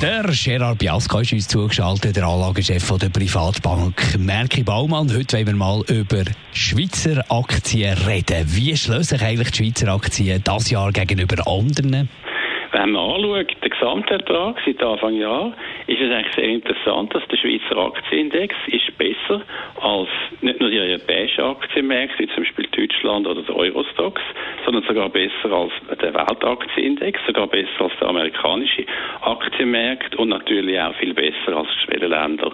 der 0.00 0.24
Gerard 0.32 0.78
Biasco 0.78 1.18
ist 1.20 1.32
uns 1.32 1.48
zugeschaltet, 1.48 2.16
der 2.16 2.24
Anlagechef 2.24 2.90
der 2.98 3.08
Privatbank 3.08 4.18
Merki 4.18 4.62
Baumann. 4.62 5.08
Heute 5.14 5.36
wollen 5.36 5.46
wir 5.46 5.54
mal 5.54 5.82
über 5.88 6.24
Schweizer 6.52 7.22
Aktien 7.28 7.96
reden. 8.06 8.44
Wie 8.48 8.76
schließen 8.76 9.18
sich 9.18 9.22
eigentlich 9.22 9.50
die 9.50 9.64
Schweizer 9.64 9.92
Aktien 9.92 10.42
das 10.44 10.70
Jahr 10.70 10.90
gegenüber 10.92 11.36
anderen? 11.46 12.08
Wenn 12.72 12.90
man 12.90 13.10
anschaut, 13.10 13.54
den 13.62 13.70
Gesamtertrag 13.70 14.56
seit 14.66 14.82
Anfang 14.82 15.14
Jahr, 15.14 15.52
ist 15.86 16.00
es 16.00 16.10
eigentlich 16.10 16.34
sehr 16.34 16.48
interessant, 16.48 17.14
dass 17.14 17.26
der 17.28 17.36
Schweizer 17.36 17.76
Aktienindex 17.76 18.54
ist 18.68 18.96
besser 18.96 19.42
als 19.80 20.08
nicht 20.40 20.60
nur 20.60 20.70
die 20.70 20.78
europäischen 20.78 21.44
Aktienmärkte, 21.44 22.20
wie 22.20 22.28
zum 22.28 22.44
Beispiel 22.44 22.66
Deutschland 22.72 23.26
oder 23.26 23.42
der 23.42 23.54
Eurostox, 23.54 24.20
sondern 24.64 24.82
sogar 24.84 25.10
besser 25.10 25.52
als 25.52 25.72
der 26.00 26.14
Weltaktienindex, 26.14 27.20
sogar 27.26 27.46
besser 27.46 27.80
als 27.80 27.92
der 28.00 28.08
amerikanische 28.08 28.86
Aktienmarkt 29.20 30.14
und 30.16 30.30
natürlich 30.30 30.80
auch 30.80 30.94
viel 30.94 31.12
besser 31.12 31.56
als 31.56 31.68
Schwellenländer 31.84 32.52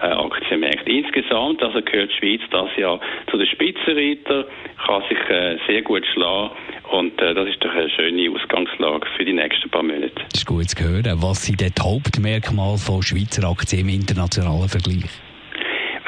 äh, 0.00 0.06
Aktienmärkte. 0.06 0.90
Insgesamt 0.90 1.62
also 1.62 1.82
gehört 1.82 2.10
die 2.12 2.16
Schweiz 2.16 2.40
das 2.50 2.74
Jahr 2.76 2.98
zu 3.30 3.36
den 3.36 3.46
Spitzenreitern, 3.46 4.44
kann 4.86 5.02
sich 5.08 5.18
äh, 5.28 5.58
sehr 5.66 5.82
gut 5.82 6.06
schlagen 6.06 6.50
und 6.90 7.20
äh, 7.20 7.34
das 7.34 7.48
ist 7.48 7.64
doch 7.64 7.72
eine 7.72 7.88
schöne 7.90 8.30
Ausgangslage 8.30 9.06
für 9.16 9.24
die 9.24 9.32
nächsten 9.32 9.70
paar 9.70 9.82
Monate. 9.82 10.12
Das 10.14 10.40
ist 10.40 10.46
gut 10.46 10.68
zu 10.68 10.84
hören. 10.84 11.22
Was 11.22 11.46
sind 11.46 11.60
denn 11.60 11.72
die 11.76 11.82
Hauptmerkmale 11.82 12.78
von 12.78 13.02
Schweizer 13.02 13.48
Aktien 13.48 13.88
im 13.88 14.00
internationalen 14.00 14.68
Vergleich? 14.68 15.04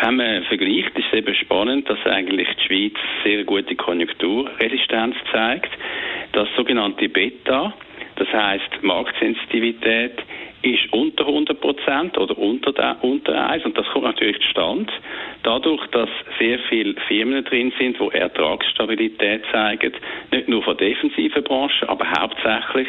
Wenn 0.01 0.17
man 0.17 0.43
vergleicht, 0.45 0.99
ist 0.99 1.05
es 1.13 1.19
eben 1.19 1.35
spannend, 1.37 1.89
dass 1.89 1.99
eigentlich 2.07 2.49
die 2.57 2.67
Schweiz 2.67 2.95
sehr 3.23 3.45
gute 3.45 3.77
Konjunkturresistenz 3.77 5.15
zeigt. 5.31 5.71
Das 6.33 6.49
sogenannte 6.57 7.09
Beta, 7.09 7.73
das 8.17 8.29
heißt 8.33 8.83
Marktsensitivität, 8.83 10.23
ist 10.63 10.93
unter 10.93 11.27
100 11.27 11.61
Prozent 11.61 12.19
oder 12.19 12.37
unter, 12.37 12.97
unter 13.03 13.49
1 13.49 13.65
und 13.65 13.77
das 13.79 13.87
kommt 13.89 14.05
natürlich 14.05 14.41
zustande 14.43 14.93
dadurch, 15.43 15.85
dass 15.89 16.09
sehr 16.39 16.59
viele 16.69 16.95
Firmen 17.09 17.45
drin 17.45 17.73
sind, 17.79 17.99
die 17.99 18.17
Ertragsstabilität 18.17 19.43
zeigen, 19.53 19.93
nicht 20.31 20.49
nur 20.49 20.63
von 20.63 20.77
defensiven 20.77 21.43
Branchen, 21.45 21.89
aber 21.89 22.11
hauptsächlich 22.11 22.89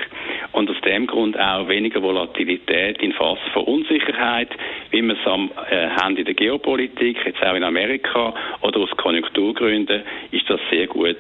und 0.52 0.70
aus 0.70 0.80
dem 0.82 1.08
Grund 1.08 1.40
auch 1.40 1.68
weniger 1.68 2.02
Volatilität 2.02 3.02
in 3.02 3.14
Phasen 3.14 3.52
von 3.54 3.64
Unsicherheit, 3.64 4.50
wie 4.92 5.02
wir 5.02 5.16
es 5.20 5.28
am, 5.28 5.52
äh, 5.70 5.90
haben 5.90 6.18
in 6.18 6.26
der 6.26 6.34
Geopolitik, 6.34 7.18
jetzt 7.26 7.44
auch 7.44 7.56
in 7.56 7.64
Amerika 7.64 8.34
oder 8.62 8.80
aus 8.80 8.92
Konjunkturgründen, 8.98 10.04
ist 10.32 10.50
das 10.50 10.60
sehr 10.70 10.88
gut 10.88 11.18